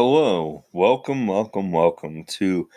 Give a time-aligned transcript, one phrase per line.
[0.00, 2.68] Hello, welcome, welcome, welcome to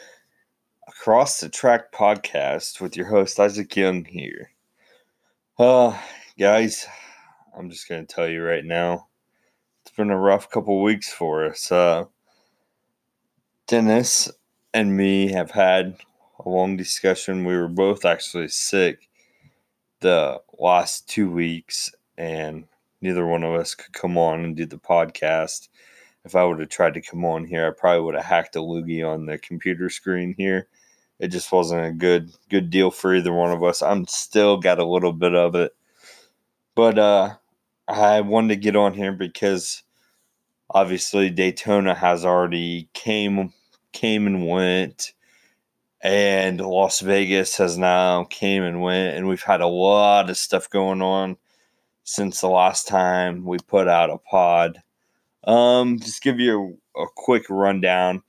[0.87, 4.49] Across the Track podcast with your host Isaac Young here.
[5.59, 5.95] Uh,
[6.39, 6.87] guys,
[7.55, 9.07] I'm just gonna tell you right now,
[9.83, 11.71] it's been a rough couple weeks for us.
[11.71, 12.05] Uh,
[13.67, 14.31] Dennis
[14.73, 15.97] and me have had
[16.43, 17.45] a long discussion.
[17.45, 19.07] We were both actually sick
[19.99, 22.65] the last two weeks, and
[22.99, 25.67] neither one of us could come on and do the podcast
[26.25, 28.59] if I would have tried to come on here, I probably would have hacked a
[28.59, 30.67] loogie on the computer screen here.
[31.19, 33.81] It just wasn't a good good deal for either one of us.
[33.81, 35.75] I'm still got a little bit of it.
[36.75, 37.35] But uh
[37.87, 39.83] I wanted to get on here because
[40.69, 43.53] obviously Daytona has already came
[43.93, 45.13] came and went
[46.01, 50.69] and Las Vegas has now came and went and we've had a lot of stuff
[50.69, 51.37] going on
[52.03, 54.81] since the last time we put out a pod
[55.43, 58.23] um, just give you a, a quick rundown.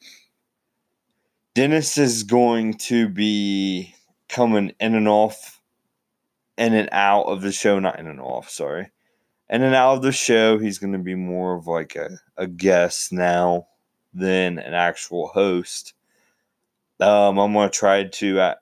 [1.55, 3.95] Dennis is going to be
[4.29, 5.61] coming in and off,
[6.57, 7.79] in and out of the show.
[7.79, 8.91] Not in and off, sorry.
[9.51, 10.59] In and out of the show.
[10.59, 13.67] He's going to be more of like a, a guest now
[14.15, 15.95] than an actual host.
[17.01, 18.55] Um, I'm going to try to uh,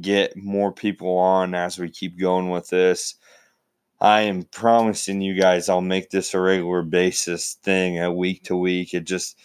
[0.00, 3.16] get more people on as we keep going with this.
[4.04, 8.54] I am promising you guys I'll make this a regular basis thing a week to
[8.54, 8.92] week.
[8.92, 9.38] It just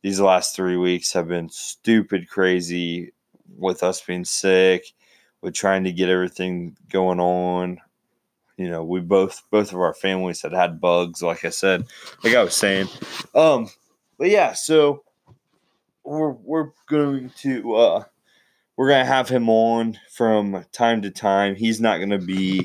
[0.00, 3.12] these last three weeks have been stupid crazy
[3.58, 4.86] with us being sick,
[5.42, 7.78] with trying to get everything going on.
[8.56, 11.84] You know, we both both of our families had had bugs, like I said,
[12.24, 12.88] like I was saying.
[13.34, 13.68] Um,
[14.16, 15.04] but yeah, so
[16.04, 18.04] we're we're going to uh
[18.78, 21.54] we're gonna have him on from time to time.
[21.54, 22.64] He's not gonna be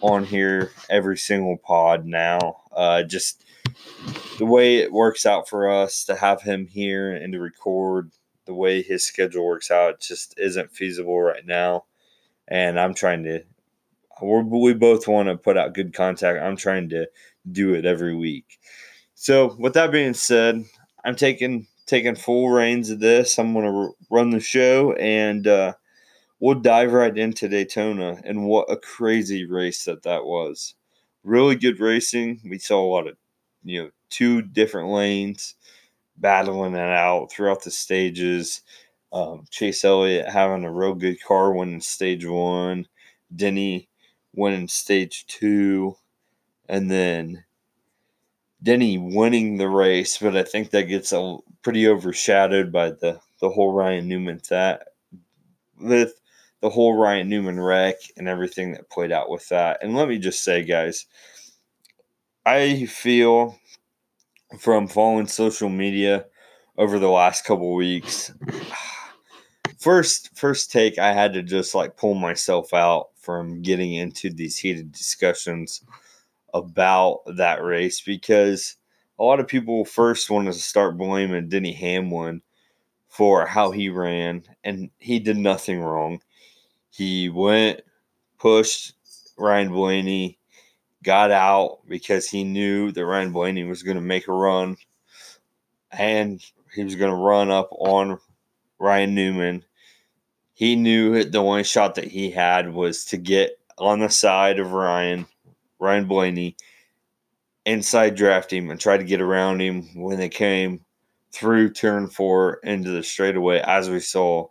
[0.00, 2.62] on here every single pod now.
[2.72, 3.44] Uh, just
[4.38, 8.10] the way it works out for us to have him here and to record,
[8.46, 11.84] the way his schedule works out, just isn't feasible right now.
[12.48, 13.42] And I'm trying to,
[14.22, 16.42] we both want to put out good content.
[16.42, 17.06] I'm trying to
[17.50, 18.58] do it every week.
[19.14, 20.64] So, with that being said,
[21.04, 23.38] I'm taking taking full reins of this.
[23.38, 25.74] I'm going to run the show and uh,
[26.40, 30.74] we'll dive right into Daytona and what a crazy race that that was.
[31.22, 32.40] Really good racing.
[32.44, 33.16] We saw a lot of,
[33.62, 35.54] you know, two different lanes
[36.16, 38.62] battling it out throughout the stages.
[39.12, 42.86] Um, Chase Elliott having a real good car winning stage one,
[43.34, 43.88] Denny
[44.34, 45.96] winning stage two,
[46.68, 47.44] and then
[48.62, 50.18] Denny winning the race.
[50.18, 54.88] But I think that gets a pretty overshadowed by the the whole Ryan Newman that
[55.78, 56.20] with
[56.60, 59.82] the whole Ryan Newman wreck and everything that played out with that.
[59.82, 61.06] And let me just say, guys,
[62.44, 63.58] I feel
[64.58, 66.26] from following social media
[66.76, 68.32] over the last couple weeks,
[69.78, 74.58] first first take, I had to just like pull myself out from getting into these
[74.58, 75.82] heated discussions
[76.52, 78.76] about that race because
[79.18, 82.42] a lot of people first wanted to start blaming Denny Hamlin
[83.08, 86.22] for how he ran, and he did nothing wrong.
[87.00, 87.80] He went,
[88.38, 88.92] pushed
[89.38, 90.38] Ryan Blaney,
[91.02, 94.76] got out because he knew that Ryan Blaney was going to make a run
[95.90, 96.44] and
[96.74, 98.18] he was going to run up on
[98.78, 99.64] Ryan Newman.
[100.52, 104.72] He knew the only shot that he had was to get on the side of
[104.72, 105.24] Ryan,
[105.78, 106.54] Ryan Blaney,
[107.64, 110.84] inside draft him and try to get around him when they came
[111.32, 114.48] through turn four into the straightaway, as we saw.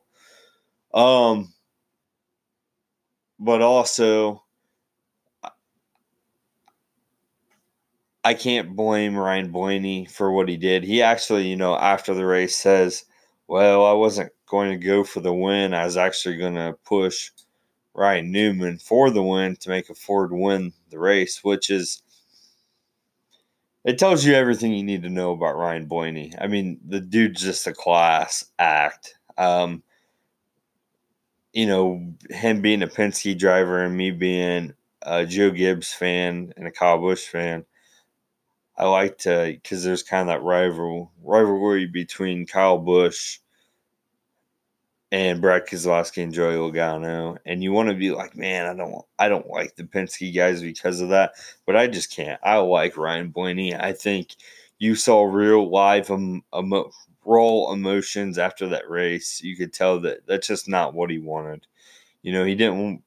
[0.96, 1.54] Um,
[3.40, 4.44] but also
[8.24, 10.84] I can't blame Ryan Blaney for what he did.
[10.84, 13.06] He actually, you know, after the race says,
[13.48, 15.74] "Well, I wasn't going to go for the win.
[15.74, 17.32] I was actually going to push
[17.94, 22.02] Ryan Newman for the win to make a Ford win the race," which is
[23.86, 26.34] it tells you everything you need to know about Ryan Blaney.
[26.40, 29.16] I mean, the dude's just a class act.
[29.38, 29.84] Um,
[31.60, 36.66] you know, him being a Penske driver and me being a Joe Gibbs fan and
[36.66, 37.66] a Kyle Busch fan,
[38.78, 43.40] I like to because there's kind of that rival rivalry between Kyle Busch
[45.12, 49.04] and Brad Keselowski and Joey Logano, and you want to be like, man, I don't,
[49.18, 51.34] I don't like the Penske guys because of that,
[51.66, 52.40] but I just can't.
[52.42, 53.76] I like Ryan Blaney.
[53.76, 54.38] I think
[54.78, 56.92] you saw real live um, emo-
[57.30, 59.42] raw emotions after that race.
[59.44, 61.68] You could tell that that's just not what he wanted.
[62.24, 63.04] You know, he didn't.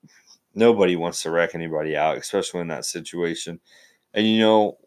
[0.55, 3.59] Nobody wants to wreck anybody out, especially in that situation.
[4.15, 4.79] And you know,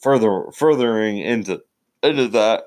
[0.00, 1.62] further furthering into
[2.02, 2.64] into that,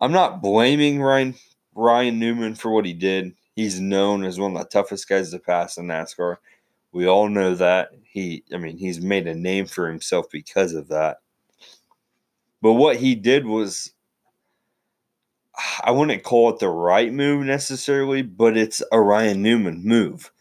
[0.00, 1.34] I'm not blaming Ryan
[1.74, 3.34] Ryan Newman for what he did.
[3.54, 6.38] He's known as one of the toughest guys to pass in NASCAR.
[6.92, 7.90] We all know that.
[8.04, 11.18] He I mean, he's made a name for himself because of that.
[12.62, 13.93] But what he did was
[15.82, 20.32] I wouldn't call it the right move necessarily, but it's a Ryan Newman move.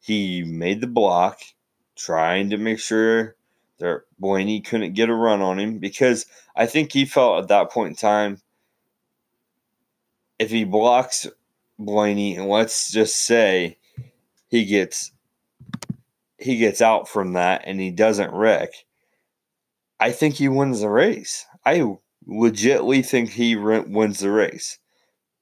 [0.00, 1.40] He made the block,
[1.96, 3.36] trying to make sure
[3.78, 6.26] that Blaney couldn't get a run on him because
[6.56, 8.40] I think he felt at that point in time
[10.38, 11.26] if he blocks
[11.78, 13.78] Blaney and let's just say
[14.48, 15.12] he gets
[16.38, 18.70] he gets out from that and he doesn't wreck,
[19.98, 21.46] I think he wins the race.
[21.64, 21.96] I
[22.28, 24.78] legitly think he wins the race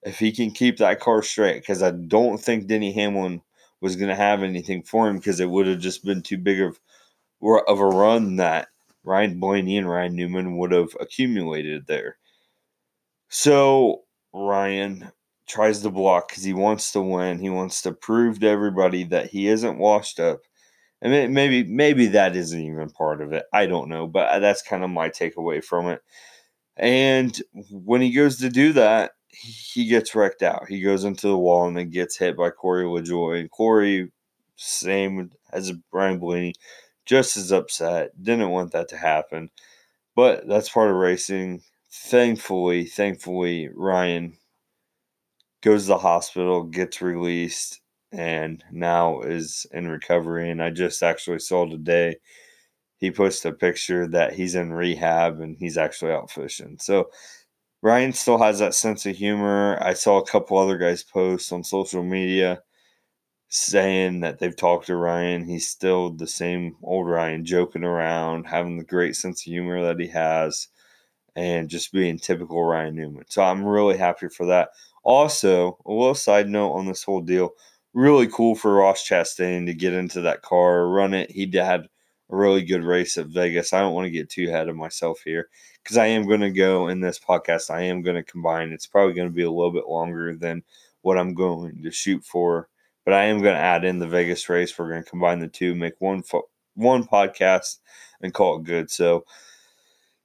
[0.02, 3.40] if he can keep that car straight because I don't think Denny Hamlin
[3.81, 6.61] was going to have anything for him because it would have just been too big
[6.61, 6.79] of
[7.69, 8.69] of a run that
[9.05, 12.19] Ryan Blaney and Ryan Newman would have accumulated there.
[13.29, 14.02] So
[14.32, 15.11] Ryan
[15.49, 17.38] tries to block because he wants to win.
[17.38, 20.40] He wants to prove to everybody that he isn't washed up.
[21.00, 23.44] And maybe maybe that isn't even part of it.
[23.52, 26.00] I don't know, but uh, that's kind of my takeaway from it.
[26.76, 27.40] And
[27.70, 30.69] when he goes to do that, he gets wrecked out.
[30.69, 33.40] He goes into the wall and then gets hit by Corey LaJoie.
[33.40, 34.10] And Corey,
[34.56, 36.54] same as Brian Blaney,
[37.04, 38.10] just as upset.
[38.22, 39.50] Didn't want that to happen.
[40.14, 41.62] But that's part of racing.
[41.90, 44.36] Thankfully, thankfully, Ryan
[45.62, 47.80] goes to the hospital, gets released,
[48.12, 50.50] and now is in recovery.
[50.50, 52.16] And I just actually saw today
[53.02, 56.76] he posted a picture that he's in rehab and he's actually out fishing.
[56.78, 57.10] So
[57.82, 59.76] Ryan still has that sense of humor.
[59.82, 62.62] I saw a couple other guys post on social media
[63.49, 65.44] saying that they've talked to Ryan.
[65.44, 69.98] He's still the same old Ryan, joking around, having the great sense of humor that
[69.98, 70.69] he has,
[71.34, 73.25] and just being typical Ryan Newman.
[73.26, 74.69] So I'm really happy for that.
[75.02, 77.52] Also, a little side note on this whole deal
[77.94, 81.31] really cool for Ross Chastain to get into that car, run it.
[81.31, 81.88] He had
[82.32, 83.73] a really good race at Vegas.
[83.73, 85.49] I don't want to get too ahead of myself here
[85.82, 87.70] because I am going to go in this podcast.
[87.70, 88.73] I am going to combine.
[88.73, 90.62] It's probably going to be a little bit longer than
[91.02, 92.69] what I'm going to shoot for,
[93.05, 94.76] but I am going to add in the Vegas race.
[94.76, 97.79] We're going to combine the two, make one fo- one podcast,
[98.23, 98.90] and call it good.
[98.90, 99.25] So,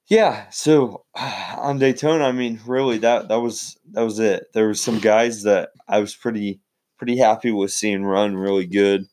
[0.07, 0.49] yeah.
[0.49, 1.03] So
[1.57, 4.45] on Daytona, I mean, really that that was that was it.
[4.53, 6.61] There was some guys that I was pretty
[6.97, 9.07] pretty happy with seeing run really good.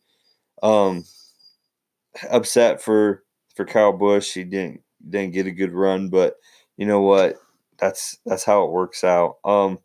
[0.63, 1.05] Um,
[2.31, 3.23] upset for
[3.55, 4.35] for Kyle Busch.
[4.35, 6.37] He didn't didn't get a good run, but
[6.77, 7.37] you know what?
[7.79, 9.37] That's that's how it works out.
[9.45, 9.79] Um,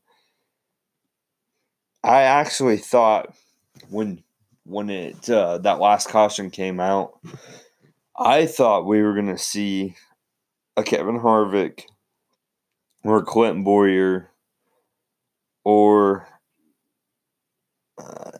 [2.03, 3.33] I actually thought
[3.89, 4.23] when
[4.63, 7.19] when it uh, that last caution came out,
[8.17, 9.95] I thought we were gonna see
[10.77, 11.83] a Kevin Harvick
[13.03, 14.31] or Clinton Bowyer
[15.63, 16.27] or
[17.97, 18.31] uh,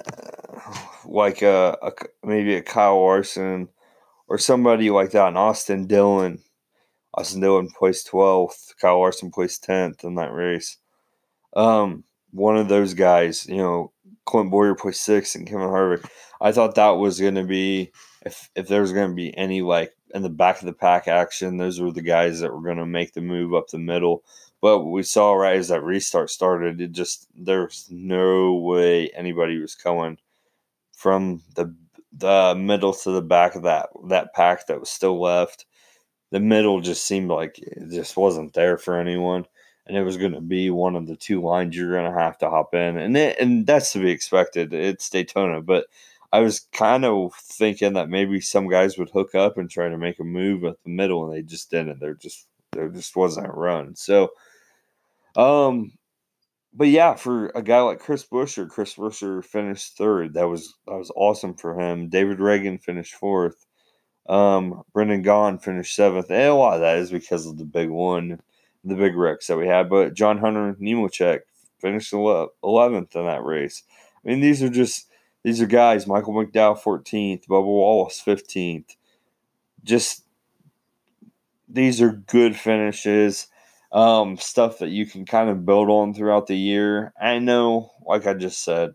[1.06, 1.92] like a, a,
[2.26, 3.70] maybe a Kyle Larson
[4.30, 6.40] or somebody like that, and Austin Dillon.
[7.16, 8.76] Austin Dillon placed 12th.
[8.80, 10.78] Kyle Larson placed 10th in that race.
[11.56, 13.92] Um, one of those guys, you know,
[14.26, 16.08] Clint Bowyer placed sixth and Kevin Harvick.
[16.40, 17.92] I thought that was going to be,
[18.24, 21.08] if, if there was going to be any like in the back of the pack
[21.08, 24.24] action, those were the guys that were going to make the move up the middle.
[24.62, 29.74] But we saw right as that restart started, it just, there's no way anybody was
[29.74, 30.20] coming
[30.96, 31.74] from the
[32.12, 35.66] the middle to the back of that that pack that was still left.
[36.32, 39.46] The middle just seemed like it just wasn't there for anyone,
[39.88, 42.38] and it was going to be one of the two lines you're going to have
[42.40, 44.74] to hop in, and it, and that's to be expected.
[44.74, 45.88] It's Daytona, but
[46.32, 49.98] I was kind of thinking that maybe some guys would hook up and try to
[49.98, 52.00] make a move at the middle, and they just didn't.
[52.00, 53.96] There just there just wasn't a run.
[53.96, 54.32] So,
[55.36, 55.92] um,
[56.74, 60.34] but yeah, for a guy like Chris Buescher, Chris Buescher finished third.
[60.36, 62.10] That was that was awesome for him.
[62.10, 63.66] David Ragan finished fourth.
[64.28, 66.30] Um, Brendan Gaughan finished seventh.
[66.30, 68.40] And a lot of that is because of the big one,
[68.84, 69.90] the big wrecks that we had.
[69.90, 71.40] But John Hunter Nemechek
[71.80, 73.84] finished eleventh in that race.
[74.24, 75.10] I mean, these are just
[75.44, 76.06] these are guys.
[76.06, 78.96] Michael McDowell fourteenth, Bubba Wallace fifteenth.
[79.84, 80.24] Just
[81.68, 83.48] these are good finishes
[83.92, 87.14] um, stuff that you can kind of build on throughout the year.
[87.20, 88.94] I know, like I just said,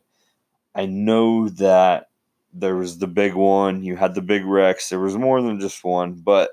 [0.75, 2.09] I know that
[2.53, 5.83] there was the big one, you had the big wrecks, there was more than just
[5.85, 6.51] one, but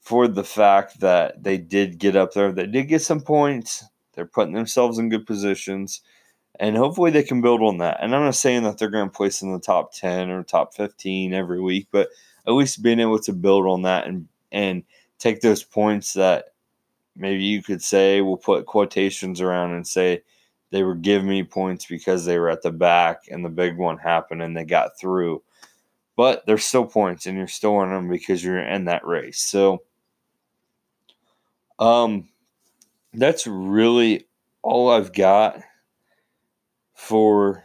[0.00, 4.24] for the fact that they did get up there, they did get some points, they're
[4.24, 6.00] putting themselves in good positions.
[6.58, 7.98] And hopefully they can build on that.
[8.00, 10.74] And I'm not saying that they're going to place in the top 10 or top
[10.74, 12.08] 15 every week, but
[12.46, 14.84] at least being able to build on that and and
[15.18, 16.54] take those points that
[17.16, 20.22] maybe you could say we'll put quotations around and say
[20.70, 23.98] they were giving me points because they were at the back and the big one
[23.98, 25.42] happened and they got through.
[26.16, 29.40] But there's still points and you're still in them because you're in that race.
[29.40, 29.82] So
[31.78, 32.28] um
[33.12, 34.26] that's really
[34.62, 35.60] all I've got
[36.94, 37.64] for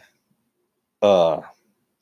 [1.01, 1.41] uh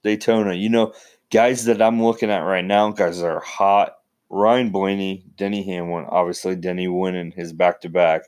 [0.04, 0.54] Daytona.
[0.54, 0.94] You know,
[1.30, 3.99] guys that I'm looking at right now, guys that are hot.
[4.30, 8.24] Ryan Blaney, Denny Hamlin, obviously Denny winning his back to back.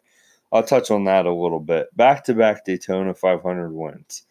[0.51, 1.95] I'll touch on that a little bit.
[1.95, 4.23] Back to back Daytona 500 wins.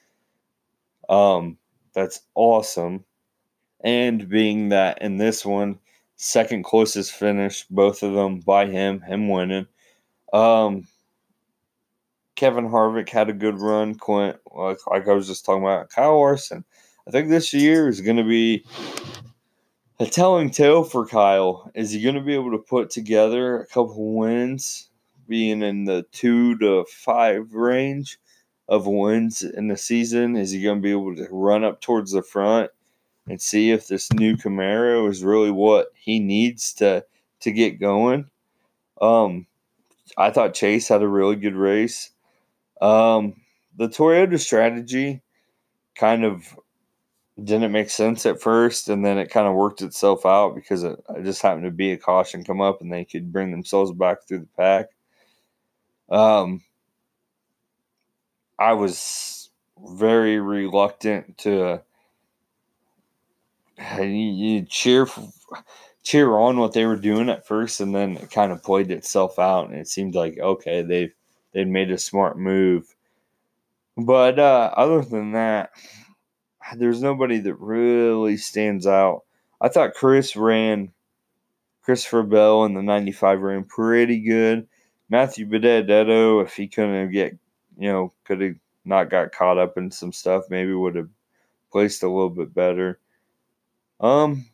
[1.08, 1.58] Um,
[1.94, 3.04] that's awesome.
[3.82, 5.78] And being that in this one,
[6.16, 9.66] second closest finish, both of them by him, him winning.
[10.32, 10.86] Um,
[12.36, 13.94] Kevin Harvick had a good run.
[13.94, 16.64] Clint, like, like I was just talking about, Kyle Larson.
[17.08, 18.64] I think this year is going to be
[20.00, 21.70] a telling tale for Kyle.
[21.74, 24.88] Is he going to be able to put together a couple wins,
[25.28, 28.18] being in the two to five range
[28.66, 30.36] of wins in the season?
[30.36, 32.70] Is he going to be able to run up towards the front
[33.28, 37.04] and see if this new Camaro is really what he needs to
[37.40, 38.30] to get going?
[39.02, 39.46] Um,
[40.16, 42.10] I thought Chase had a really good race.
[42.80, 43.34] Um,
[43.76, 45.20] the Toyota strategy
[45.94, 46.58] kind of
[47.42, 50.98] didn't make sense at first, and then it kind of worked itself out because it,
[51.16, 54.26] it, just happened to be a caution come up, and they could bring themselves back
[54.26, 54.86] through the pack.
[56.10, 56.62] Um,
[58.58, 61.82] I was very reluctant to
[63.98, 65.06] you, you cheer
[66.02, 69.38] cheer on what they were doing at first, and then it kind of played itself
[69.38, 71.12] out, and it seemed like okay, they've
[71.52, 72.94] they'd made a smart move.
[73.96, 75.70] But uh, other than that,
[76.76, 79.22] there's nobody that really stands out.
[79.60, 80.92] I thought Chris ran,
[81.82, 84.66] Christopher Bell in the 95 ran pretty good.
[85.08, 87.36] Matt DiBenedetto, if he couldn't get,
[87.76, 91.08] you know, could have not got caught up in some stuff, maybe would have
[91.72, 93.00] placed a little bit better.
[93.98, 94.46] Um,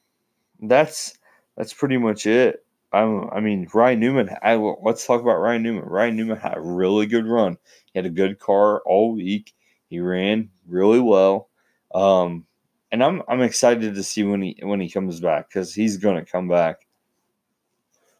[0.60, 1.18] that's
[1.56, 2.64] that's pretty much it.
[2.92, 4.30] I'm, I mean, Ryan Newman.
[4.42, 5.84] I, let's talk about Ryan Newman.
[5.84, 7.58] Ryan Newman had a really good run.
[7.92, 9.54] He had a good car all week.
[9.88, 11.48] He ran really well.
[11.96, 12.44] Um,
[12.92, 16.22] and I'm I'm excited to see when he when he comes back because he's going
[16.22, 16.86] to come back.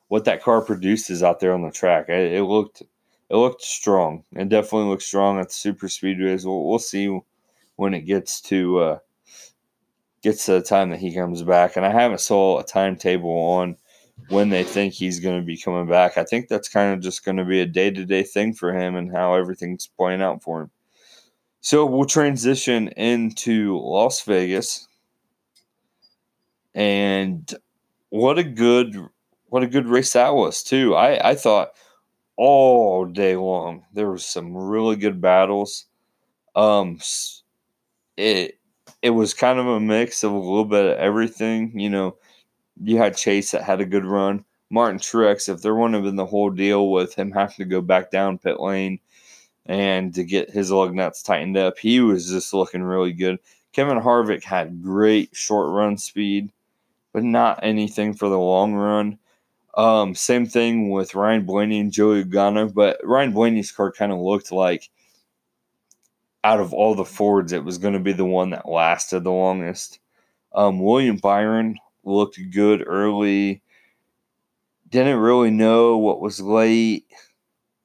[0.08, 4.24] What that car produces out there on the track, it, it, looked it looked strong.
[4.32, 6.44] It definitely looks strong at the super speedways.
[6.44, 7.20] We'll, we'll see
[7.74, 8.98] when it gets to uh,
[10.22, 11.76] gets to the time that he comes back.
[11.76, 13.76] And I haven't saw a timetable on
[14.30, 16.16] when they think he's going to be coming back.
[16.16, 18.72] I think that's kind of just going to be a day to day thing for
[18.72, 20.70] him and how everything's playing out for him.
[21.66, 24.86] So we'll transition into Las Vegas.
[26.76, 27.52] And
[28.10, 28.94] what a good
[29.48, 30.94] what a good race that was too.
[30.94, 31.70] I, I thought
[32.36, 35.86] all day long there was some really good battles.
[36.54, 37.00] Um
[38.16, 38.60] it
[39.02, 41.80] it was kind of a mix of a little bit of everything.
[41.80, 42.16] You know,
[42.80, 44.44] you had Chase that had a good run.
[44.70, 47.80] Martin Truex, if there wouldn't have been the whole deal with him having to go
[47.80, 49.00] back down pit lane
[49.66, 51.78] and to get his lug nuts tightened up.
[51.78, 53.38] He was just looking really good.
[53.72, 56.50] Kevin Harvick had great short run speed,
[57.12, 59.18] but not anything for the long run.
[59.74, 64.18] Um, same thing with Ryan Blaney and Joey Logano, but Ryan Blaney's car kind of
[64.18, 64.88] looked like
[66.46, 69.32] out of all the Fords, it was going to be the one that lasted the
[69.32, 69.98] longest.
[70.54, 73.62] Um, William Byron looked good early.
[74.88, 77.06] Didn't really know what was late.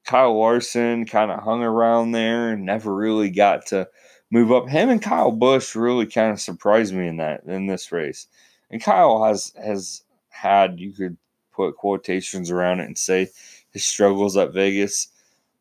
[0.06, 3.88] Kyle Larson kind of hung around there and never really got to
[4.32, 4.68] move up.
[4.68, 8.28] Him and Kyle Busch really kind of surprised me in that in this race.
[8.70, 11.18] And Kyle has has had you could
[11.52, 13.30] put quotations around it and say
[13.72, 15.10] his struggles at Vegas,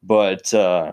[0.03, 0.93] but uh,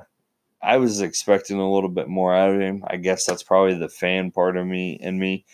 [0.61, 2.83] I was expecting a little bit more out of him.
[2.87, 5.45] I guess that's probably the fan part of me and me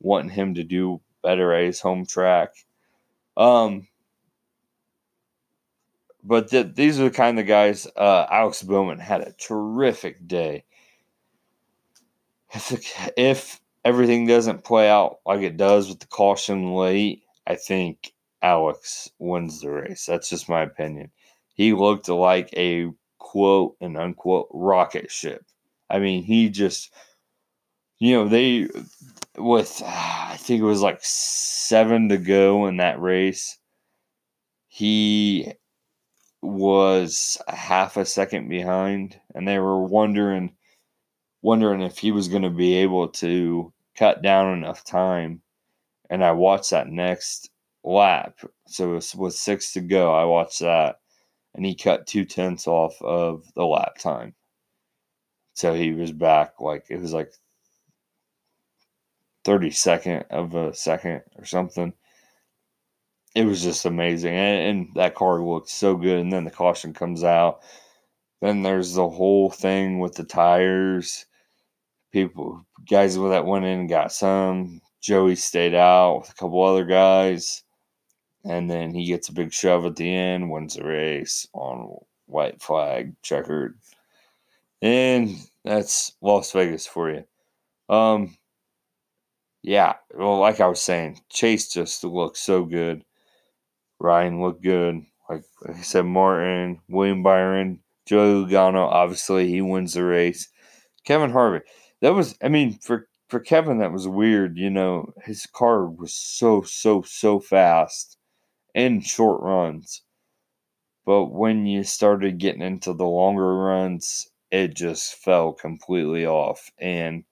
[0.00, 2.50] wanting him to do better at his home track.
[3.36, 3.88] Um,
[6.22, 7.86] but th- these are the kind of guys.
[7.96, 10.64] Uh, Alex Bowman had a terrific day.
[12.54, 18.12] If, if everything doesn't play out like it does with the caution late, I think
[18.42, 20.06] Alex wins the race.
[20.06, 21.10] That's just my opinion.
[21.54, 25.44] He looked like a quote and unquote rocket ship.
[25.88, 26.92] I mean, he just,
[27.98, 28.68] you know, they,
[29.36, 33.58] with, I think it was like seven to go in that race,
[34.68, 35.52] he
[36.42, 40.54] was half a second behind, and they were wondering
[41.40, 45.42] wondering if he was going to be able to cut down enough time.
[46.10, 47.50] And I watched that next
[47.84, 48.38] lap.
[48.66, 50.14] So it was six to go.
[50.14, 51.00] I watched that,
[51.54, 54.34] and he cut two tenths off of the lap time.
[55.54, 57.32] So he was back like it was like
[59.44, 61.92] 32nd of a second or something.
[63.34, 64.34] It was just amazing.
[64.34, 66.18] And, and that car looked so good.
[66.18, 67.62] And then the caution comes out.
[68.40, 71.26] Then there's the whole thing with the tires.
[72.12, 74.80] People, guys that went in and got some.
[75.00, 77.62] Joey stayed out with a couple other guys.
[78.44, 81.96] And then he gets a big shove at the end, wins the race on
[82.26, 83.78] white flag, checkered.
[84.82, 87.24] And that's Las Vegas for you.
[87.88, 88.36] Um,
[89.62, 93.04] yeah, well, like I was saying, Chase just looks so good.
[94.02, 95.02] Ryan looked good.
[95.28, 100.48] Like, I said, Martin, William Byron, Joey Logano, obviously he wins the race.
[101.04, 101.62] Kevin Harvick.
[102.00, 106.12] That was I mean, for for Kevin that was weird, you know, his car was
[106.12, 108.18] so, so, so fast
[108.74, 110.02] in short runs.
[111.06, 116.70] But when you started getting into the longer runs, it just fell completely off.
[116.78, 117.24] And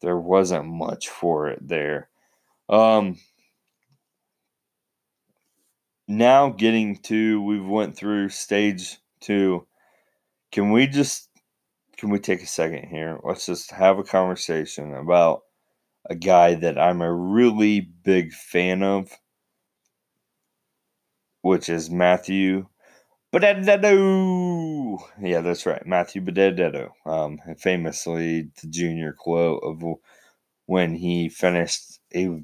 [0.00, 2.08] there wasn't much for it there.
[2.68, 3.18] Um,
[6.10, 9.66] now getting to we've went through stage two.
[10.52, 11.28] Can we just
[11.96, 13.18] can we take a second here?
[13.22, 15.42] Let's just have a conversation about
[16.08, 19.10] a guy that I'm a really big fan of,
[21.42, 22.66] which is Matt DiBenedetto.
[25.22, 25.86] Yeah, that's right.
[25.86, 26.90] Matt DiBenedetto.
[27.06, 29.82] Um, famously, the junior quote of
[30.66, 32.42] when he finished, he,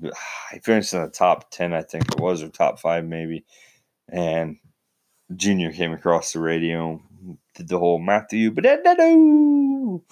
[0.53, 3.45] he finished in the top 10, I think it was, or top five maybe.
[4.09, 4.59] And
[5.35, 7.03] junior came across the radio,
[7.55, 10.03] did the whole Matt DiBenedetto.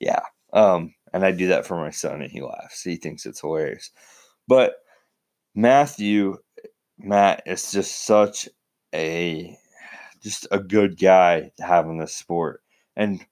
[0.00, 0.22] Yeah.
[0.52, 2.82] Um, and I do that for my son, and he laughs.
[2.82, 3.90] He thinks it's hilarious.
[4.48, 4.74] But
[5.54, 6.38] Matthew,
[6.98, 8.48] Matt is just such
[8.94, 9.56] a
[10.22, 12.62] just a good guy to have in this sport.
[12.96, 13.24] And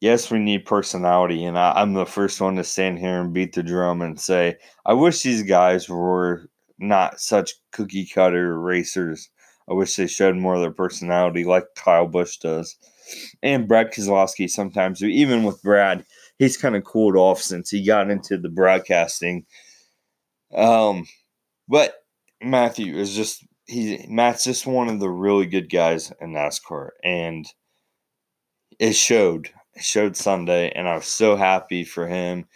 [0.00, 1.44] yes, we need personality.
[1.44, 4.56] And I, am the first one to stand here and beat the drum and say,
[4.86, 9.28] I wish these guys were not such cookie cutter racers.
[9.68, 12.76] I wish they showed more of their personality like Kyle Busch does.
[13.42, 16.04] And Brad Keselowski sometimes, even with Brad,
[16.38, 19.44] he's kind of cooled off since he got into the broadcasting.
[20.54, 21.06] Um,
[21.68, 21.94] but
[22.42, 27.46] Matthew is just he Matt's just one of the really good guys in NASCAR, and
[28.78, 29.50] it showed.
[29.78, 32.46] Showed Sunday, and I was so happy for him.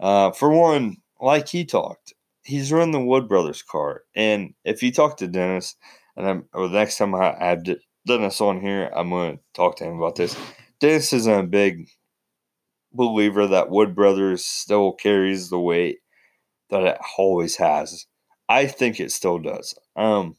[0.00, 4.92] Uh, for one, like he talked, he's run the Wood Brothers car, and if you
[4.92, 5.76] talk to Dennis,
[6.16, 7.64] and I'm, or the next time I have
[8.06, 10.36] Dennis on here, I'm going to talk to him about this.
[10.80, 11.88] Dennis isn't a big
[12.92, 15.98] believer that Wood Brothers still carries the weight
[16.70, 18.06] that it always has.
[18.48, 19.74] I think it still does.
[19.96, 20.36] Um,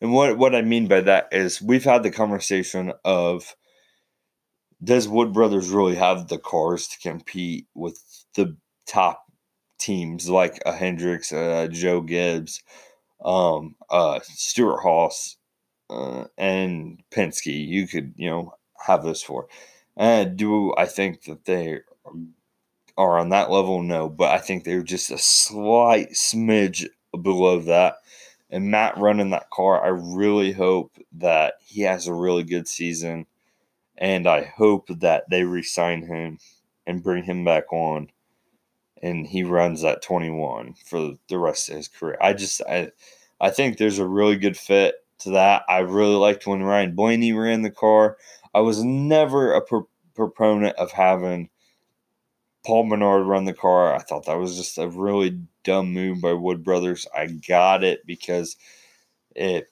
[0.00, 3.54] and what what I mean by that is we've had the conversation of
[4.82, 8.00] does Wood Brothers really have the cars to compete with
[8.34, 9.24] the top
[9.78, 12.62] teams like a Hendricks, uh, Joe Gibbs,
[13.24, 15.36] um, uh, Stewart-Haas,
[15.90, 17.66] uh, and Penske?
[17.68, 18.54] You could you know
[18.86, 19.48] have those for.
[19.96, 21.80] And do I think that they
[22.96, 23.82] are on that level?
[23.82, 26.86] No, but I think they're just a slight smidge
[27.20, 27.96] below that
[28.50, 33.26] and Matt running that car, I really hope that he has a really good season.
[34.02, 36.38] And I hope that they resign him
[36.86, 38.10] and bring him back on
[39.02, 42.16] and he runs that 21 for the rest of his career.
[42.20, 42.92] I just I
[43.40, 45.64] I think there's a really good fit to that.
[45.68, 48.16] I really liked when Ryan Blaney ran the car.
[48.54, 51.50] I was never a pro- proponent of having
[52.64, 53.94] Paul Menard run the car.
[53.94, 57.06] I thought that was just a really dumb move by Wood Brothers.
[57.14, 58.56] I got it because
[59.34, 59.68] it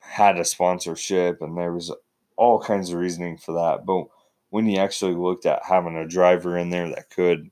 [0.00, 1.92] had a sponsorship and there was
[2.36, 3.86] all kinds of reasoning for that.
[3.86, 4.06] But
[4.50, 7.50] when you actually looked at having a driver in there that could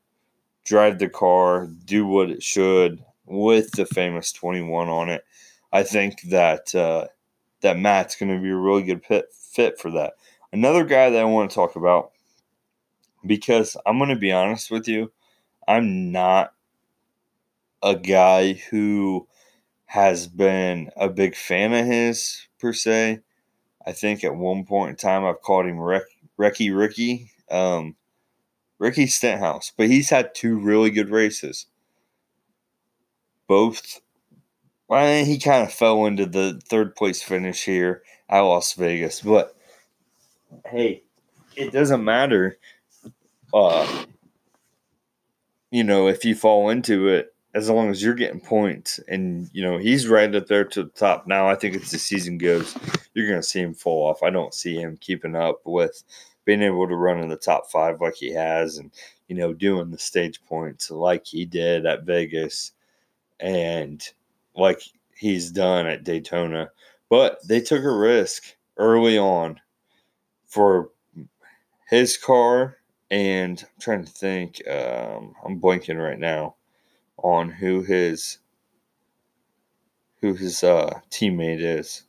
[0.65, 5.25] drive the car, do what it should with the famous 21 on it,
[5.73, 7.07] I think that uh,
[7.63, 10.15] that Matt's going to be a really good fit, fit for that.
[10.53, 12.13] Another guy that I want to talk about
[13.27, 15.11] because I'm going to be honest with you,
[15.67, 16.53] I'm not
[17.83, 19.27] a guy who
[19.87, 23.21] has been a big fan of his per se.
[23.87, 26.05] I think at one point in time I've called him Rick,
[26.37, 27.97] Ricky Ricky, um,
[28.79, 31.67] Ricky Stenhouse, but he's had two really good races.
[33.47, 34.01] Both,
[34.89, 39.55] well, he kind of fell into the third place finish here at Las Vegas, but
[40.67, 41.03] hey,
[41.57, 42.59] it doesn't matter
[43.55, 44.05] uh,
[45.71, 49.63] you know, if you fall into it, as long as you're getting points and you
[49.63, 52.77] know he's right up there to the top now i think as the season goes
[53.15, 54.23] you're going to see him fall off.
[54.23, 56.03] I don't see him keeping up with
[56.45, 58.91] being able to run in the top five like he has and
[59.29, 62.73] you know doing the stage points like he did at vegas
[63.41, 64.07] and
[64.55, 64.83] like
[65.17, 66.71] he's done at daytona.
[67.09, 69.61] But they took a risk early on
[70.47, 70.91] for
[71.89, 72.79] his car
[73.11, 76.57] and i'm trying to think um, i'm blanking right now
[77.25, 78.39] on who his
[80.21, 82.03] who his uh, teammate is.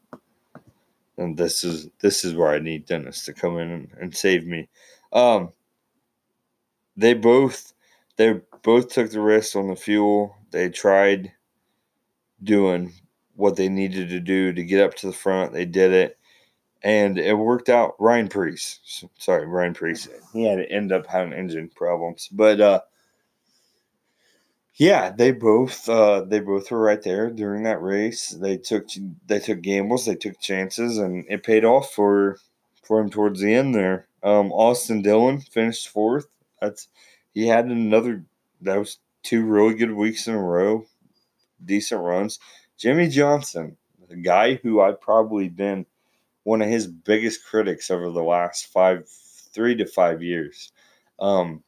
[1.18, 4.46] And this is this is where I need Dennis to come in and, and save
[4.46, 4.68] me.
[5.14, 5.54] Um,
[6.98, 7.74] they both
[8.18, 10.36] they both took the risk on the fuel.
[10.52, 11.32] They tried
[12.44, 12.92] doing
[13.36, 15.54] what they needed to do to get up to the front.
[15.54, 16.18] They did it,
[16.84, 17.96] and it worked out.
[18.00, 20.10] Ryan Preece, sorry, Ryan Preece.
[20.34, 22.82] He had to end up having engine problems, but uh,
[24.78, 28.30] yeah, they both uh, they both were right there during that race.
[28.30, 28.88] They took
[29.26, 32.38] they took gambles, they took chances, and it paid off for
[32.84, 34.08] for him towards the end there.
[34.22, 36.28] Um, Austin Dillon finished fourth.
[36.62, 36.90] That's
[37.34, 38.26] he had another
[38.62, 40.86] that was two really good weeks in a row,
[41.64, 42.40] decent runs.
[42.78, 43.78] Jimmie Johnson,
[44.10, 45.86] the guy who I've probably been
[46.44, 49.08] one of his biggest critics over the last five,
[49.54, 50.74] three to five years.
[51.20, 51.64] Um,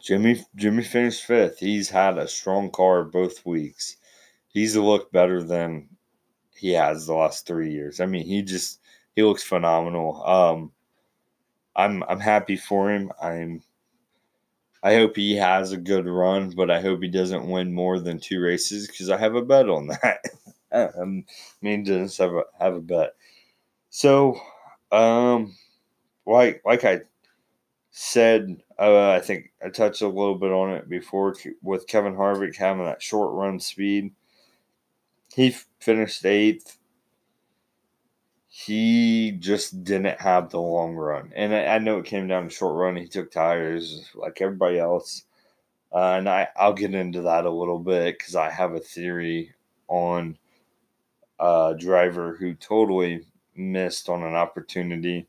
[0.00, 1.58] Jimmie Jimmy finished fifth.
[1.58, 3.96] He's had a strong car both weeks.
[4.48, 5.88] He's looked better than
[6.54, 8.00] he has the last three years.
[8.00, 8.80] I mean, he just
[9.14, 10.24] he looks phenomenal.
[10.26, 10.72] Um,
[11.76, 13.12] I'm I'm happy for him.
[13.22, 13.62] I'm
[14.82, 18.20] I hope he has a good run, but I hope he doesn't win more than
[18.20, 20.24] two races because I have a bet on that.
[20.72, 21.24] um,
[21.62, 23.14] me and Dennis have a have a bet.
[23.90, 24.40] So,
[24.92, 25.56] um,
[26.26, 27.00] like like I
[27.90, 32.56] said, uh, I think I touched a little bit on it before with Kevin Harvick
[32.56, 34.12] having that short run speed.
[35.34, 36.78] He finished eighth.
[38.48, 41.32] He just didn't have the long run.
[41.34, 42.96] And I, I know it came down to short run.
[42.96, 45.24] He took tires like everybody else.
[45.92, 49.54] Uh, and I, I'll get into that a little bit because I have a theory
[49.86, 50.36] on
[51.38, 53.24] a driver who totally
[53.54, 55.28] missed on an opportunity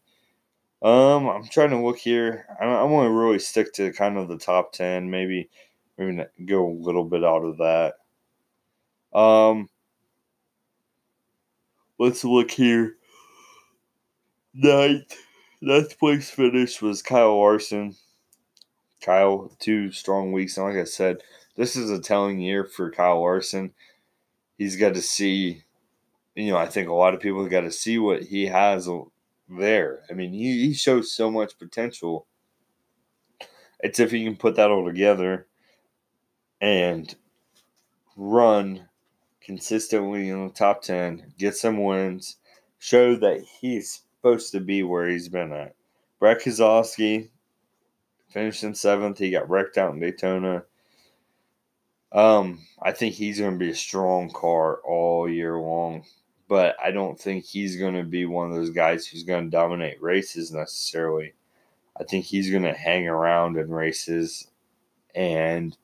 [0.82, 2.46] um, I'm trying to look here.
[2.60, 5.50] I, I want to really stick to kind of the top ten, maybe
[5.98, 7.96] maybe go a little bit out of that.
[9.18, 9.70] Um,
[11.98, 12.96] let's look here.
[14.54, 15.16] Ninth,
[15.62, 17.96] ninth place finish was Kyle Larson.
[19.02, 20.58] Kyle, two strong weeks.
[20.58, 21.18] And like I said,
[21.56, 23.74] this is a telling year for Kyle Larson.
[24.58, 25.64] He's got to see,
[26.36, 28.88] you know, I think a lot of people got to see what he has
[29.50, 30.04] there.
[30.10, 32.28] I mean, he, he shows so much potential.
[33.80, 35.48] It's if he can put that all together
[36.62, 37.14] and
[38.16, 38.88] run
[39.42, 42.38] consistently in the top 10, get some wins,
[42.78, 45.76] show that he's supposed to be where he's been at.
[46.20, 47.30] Brad Keselowski
[48.30, 49.18] finished in seventh.
[49.18, 50.64] He got wrecked out in Daytona.
[52.12, 56.04] Um, I think he's going to be a strong car all year long
[56.50, 59.56] but I don't think he's going to be one of those guys who's going to
[59.56, 61.34] dominate races necessarily.
[61.98, 64.48] I think he's going to hang around in races
[65.14, 65.78] and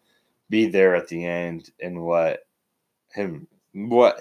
[0.50, 2.40] be there at the end and let
[3.14, 4.20] him what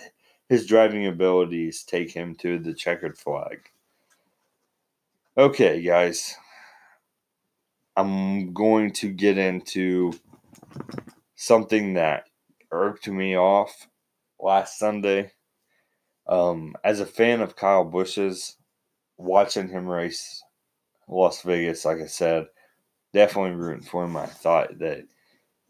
[0.48, 3.70] his driving abilities take him to the checkered flag.
[5.38, 6.36] Okay, guys.
[7.96, 10.12] I'm going to get into
[11.36, 12.24] something that
[12.70, 13.88] irked me off
[14.38, 15.30] last Sunday
[16.26, 18.56] um, as a fan of Kyle Busch's,
[19.16, 20.42] watching him race
[21.08, 22.46] Las Vegas, like I said,
[23.12, 24.16] definitely rooting for him.
[24.16, 25.04] I thought that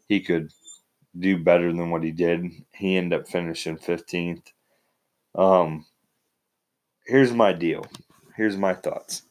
[0.07, 0.51] he could
[1.17, 2.45] do better than what he did.
[2.73, 4.51] He ended up finishing 15th.
[5.35, 5.85] Um,
[7.05, 7.85] here's my deal.
[8.35, 9.23] Here's my thoughts.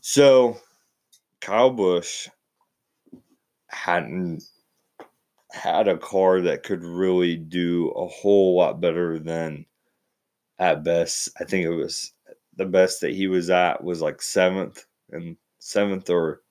[0.00, 0.58] So,
[1.40, 2.28] Kyle Busch
[3.68, 4.42] hadn't
[5.50, 9.66] had a car that could really do a whole lot better than
[10.58, 11.30] at best.
[11.40, 12.12] I think it was
[12.56, 16.42] the best that he was at was like seventh and seventh or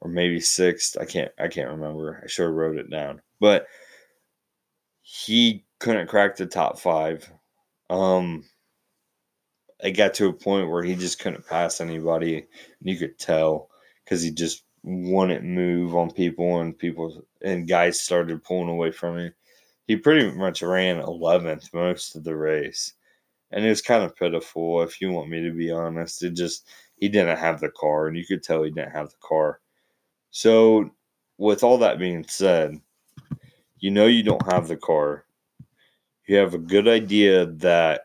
[0.00, 0.96] or maybe sixth.
[1.00, 2.20] I can't I can't remember.
[2.24, 3.22] I should have wrote it down.
[3.40, 3.66] But
[5.02, 7.30] he couldn't crack the top five.
[7.90, 8.44] Um
[9.82, 12.46] it got to a point where he just couldn't pass anybody and
[12.80, 13.68] you could tell
[14.04, 19.18] because he just wouldn't move on people and people and guys started pulling away from
[19.18, 19.32] him
[19.90, 22.92] he pretty much ran 11th most of the race.
[23.50, 26.22] And it was kind of pitiful, if you want me to be honest.
[26.22, 29.16] It just, he didn't have the car, and you could tell he didn't have the
[29.20, 29.58] car.
[30.30, 30.90] So,
[31.38, 32.80] with all that being said,
[33.80, 35.24] You know you don't have the car.
[36.28, 38.02] You have a good idea that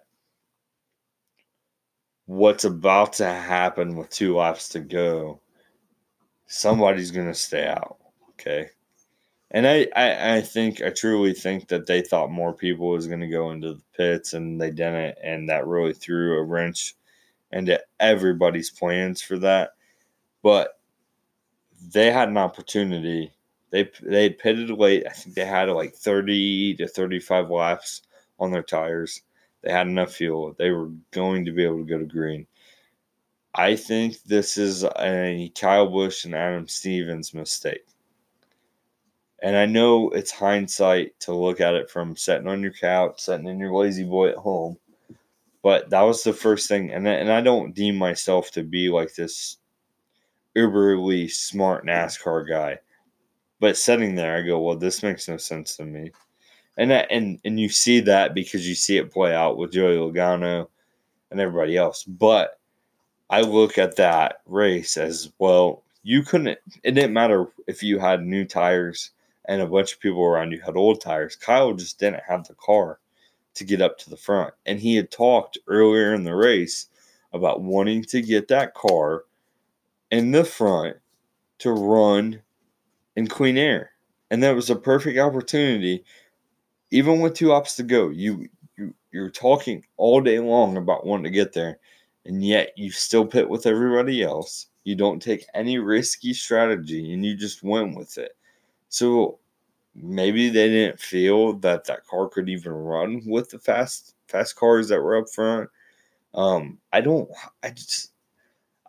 [2.25, 5.39] what's about to happen with two laps to go,
[6.47, 7.97] somebody's going to stay out.
[8.31, 8.71] Okay.
[9.51, 13.21] And I, I, I think, I truly think that they thought more people was going
[13.21, 15.17] to go into the pits and they didn't.
[15.23, 16.95] And that really threw a wrench
[17.51, 19.71] into everybody's plans for that.
[20.41, 20.79] But
[21.93, 23.31] they had an opportunity.
[23.71, 25.05] They, they pitted late.
[25.07, 28.01] I think they had like 30 to 35 laps
[28.39, 29.21] on their tires.
[29.61, 30.55] They had enough fuel.
[30.57, 32.47] They were going to be able to go to green.
[33.55, 37.85] I think this is a Kyle Busch and Adam Stevens mistake.
[39.45, 43.47] And I know it's hindsight to look at it from sitting on your couch, sitting
[43.47, 44.77] in your lazy boy at home.
[45.61, 46.91] But that was the first thing.
[46.91, 49.57] And, and I don't deem myself to be like this
[50.57, 52.79] uberly smart NASCAR guy.
[53.59, 56.11] But sitting there, I go, well, this makes no sense to me
[56.77, 59.95] and that, and and you see that because you see it play out with Joey
[59.95, 60.67] Logano
[61.31, 62.03] and everybody else.
[62.03, 62.59] But
[63.29, 65.83] I look at that race as well.
[66.03, 66.59] You couldn't.
[66.83, 69.11] It didn't matter if you had new tires
[69.47, 71.35] and a bunch of people around you had old tires.
[71.35, 72.99] Kyle just didn't have the car
[73.55, 76.87] to get up to the front, and he had talked earlier in the race
[77.33, 79.23] about wanting to get that car
[80.11, 80.97] in the front
[81.59, 82.41] to run
[83.15, 83.91] in clean air.
[84.31, 86.03] And that was a perfect opportunity
[86.91, 91.25] even with two ops to go, you you you're talking all day long about wanting
[91.25, 91.79] to get there,
[92.25, 94.67] and yet you still pit with everybody else.
[94.83, 98.31] You don't take any risky strategy, and you just went with it.
[98.95, 99.39] So
[99.93, 104.87] maybe they didn't feel that that car could even run with the fast fast cars
[104.87, 105.69] that were up front.
[106.33, 107.29] Um, I don't.
[107.63, 108.11] I just.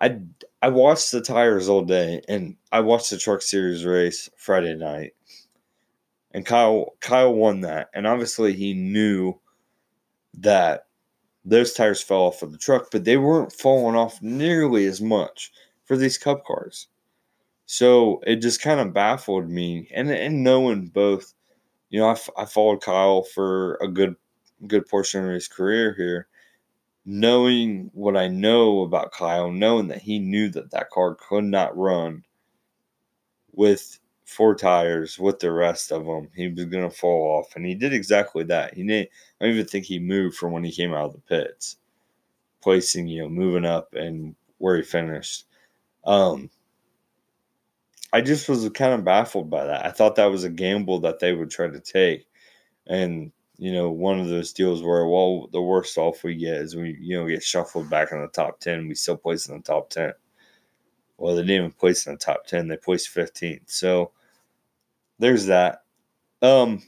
[0.00, 0.20] I
[0.62, 5.14] I watched the tires all day, and I watched the Truck Series race Friday night,
[6.30, 9.40] and Kyle Kyle won that, and obviously he knew
[10.34, 10.86] that
[11.44, 15.52] those tires fell off of the truck, but they weren't falling off nearly as much
[15.84, 16.88] for these Cup cars.
[17.66, 21.34] So it just kind of baffled me, and and knowing both,
[21.90, 24.16] you know, I, I followed Kyle for a good
[24.66, 26.28] good portion of his career here,
[27.06, 31.76] knowing what I know about Kyle, knowing that he knew that that car could not
[31.76, 32.24] run
[33.52, 36.28] with four tires with the rest of them.
[36.34, 38.74] He was going to fall off, and he did exactly that.
[38.74, 39.10] He didn't.
[39.40, 41.76] I don't even think he moved from when he came out of the pits,
[42.62, 45.46] placing you know moving up and where he finished.
[46.04, 46.50] Um,
[48.16, 49.84] I just was kind of baffled by that.
[49.84, 52.26] I thought that was a gamble that they would try to take,
[52.86, 56.74] and you know one of those deals where well the worst off we get is
[56.74, 58.88] we you know get shuffled back in the top ten.
[58.88, 60.14] We still place in the top ten.
[61.18, 63.64] Well, they didn't even place in the top ten; they placed 15th.
[63.66, 64.12] So
[65.18, 65.82] there's that.
[66.40, 66.82] Um,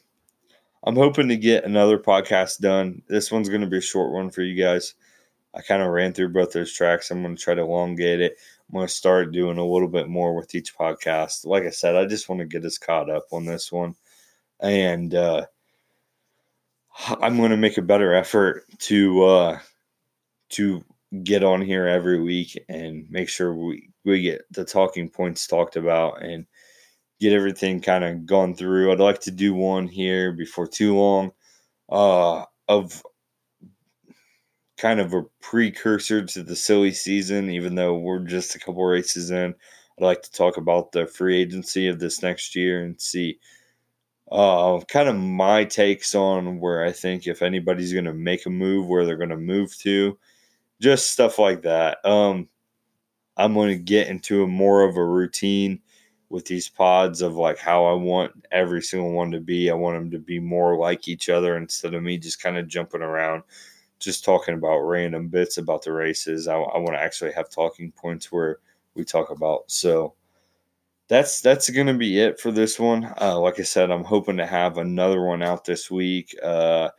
[0.85, 3.03] I'm hoping to get another podcast done.
[3.07, 4.95] This one's going to be a short one for you guys.
[5.55, 7.11] I kind of ran through both those tracks.
[7.11, 8.39] I'm going to try to elongate it.
[8.69, 11.47] I'm going to start doing a little bit more with each podcast.
[11.47, 13.95] Like I said, I just want to get us caught up on this one.
[14.61, 15.47] And uh,
[17.21, 19.59] I'm going to make a better effort to uh,
[20.51, 20.85] to
[21.23, 25.77] get on here every week and make sure we, we get the talking points talked
[25.77, 26.47] about and–
[27.21, 28.93] get everything kind of gone through.
[28.93, 31.33] I'd like to do one here before too long
[31.89, 33.03] uh, of
[34.79, 39.31] kind of a precursor to the silly season, even though we're just a couple races
[39.31, 39.55] in.
[39.99, 43.39] I'd like to talk about the free agency of this next year and see
[44.31, 48.51] uh, kind of my takes on where I think if anybody's going to make a
[48.51, 50.19] move, where they're going to move to,
[50.81, 51.99] just stuff like that.
[52.05, 52.49] Um,
[53.37, 55.81] I'm going to get into a more of a routine
[56.29, 59.71] with these pods of like how I want every single one to be.
[59.71, 62.69] I want them to be more like each other instead of me just kind of
[62.69, 63.45] jumping around,
[63.99, 66.49] just talking about random bits about the races.
[66.49, 68.59] I, I want to actually have talking points where
[68.95, 69.65] we talk about.
[69.67, 70.15] So
[71.09, 73.13] that's that's going to be it for this one.
[73.21, 76.37] Uh, like I said, I'm hoping to have another one out this week.
[76.43, 76.91] Uh,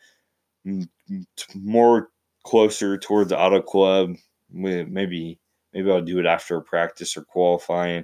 [1.55, 2.09] more
[2.43, 4.15] closer towards the auto club.
[4.51, 5.39] Maybe
[5.73, 8.03] maybe I'll do it after practice or qualifying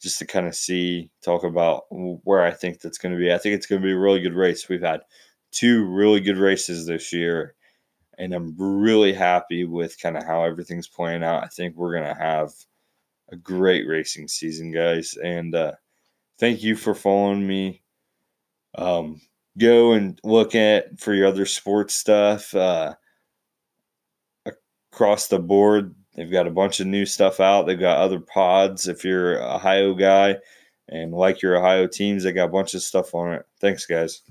[0.00, 3.32] just to kind of see, talk about where I think that's going to be.
[3.32, 4.68] I think it's going to be a really good race.
[4.68, 5.00] We've had
[5.52, 7.54] two really good races this year,
[8.18, 11.44] and I'm really happy with kind of how everything's playing out.
[11.44, 12.52] I think we're to have
[13.30, 15.16] a great racing season, guys.
[15.22, 15.72] And uh,
[16.38, 17.82] thank you for following me.
[18.76, 19.20] Um,
[19.58, 22.94] go and look at for your other sports stuff uh,
[24.92, 27.66] across the board They've got a bunch of new stuff out.
[27.66, 28.88] They've got other pods.
[28.88, 30.38] If you're Ohio guy,
[30.88, 33.46] And like your Ohio teams, they got a bunch of stuff on it.
[33.60, 34.22] Thanks, guys.